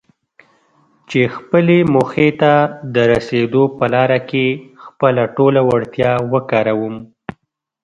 چې 1.09 1.21
خپلې 1.35 1.77
موخې 1.93 2.29
ته 2.41 2.53
د 2.93 2.95
رسېدو 3.13 3.63
په 3.77 3.85
لاره 3.93 4.19
کې 4.29 4.47
خپله 4.83 5.23
ټوله 5.35 5.61
وړتيا 5.69 6.11
وکاروم. 6.31 6.95